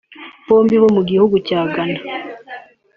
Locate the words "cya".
1.47-1.59